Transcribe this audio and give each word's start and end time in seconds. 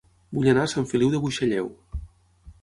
Vull 0.37 0.47
anar 0.53 0.63
a 0.67 0.71
Sant 0.75 0.87
Feliu 0.93 1.11
de 1.17 1.19
Buixalleu 1.27 1.71